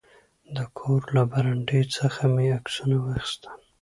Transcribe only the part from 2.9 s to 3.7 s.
واخیستل.